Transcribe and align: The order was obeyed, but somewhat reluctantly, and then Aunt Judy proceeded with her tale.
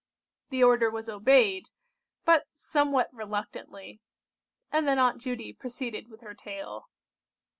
The 0.49 0.63
order 0.63 0.89
was 0.89 1.07
obeyed, 1.07 1.69
but 2.25 2.47
somewhat 2.49 3.13
reluctantly, 3.13 4.01
and 4.71 4.87
then 4.87 4.97
Aunt 4.97 5.21
Judy 5.21 5.53
proceeded 5.53 6.09
with 6.09 6.21
her 6.21 6.33
tale. 6.33 6.89